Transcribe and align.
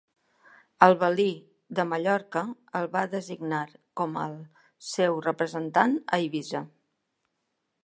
El 0.85 0.95
valí 1.01 1.25
de 1.79 1.85
Mallorca 1.89 2.43
el 2.79 2.89
va 2.95 3.03
designar 3.13 3.61
com 4.01 4.17
el 4.23 4.35
seu 4.95 5.23
representant 5.29 5.97
a 6.17 6.23
Eivissa. 6.25 6.67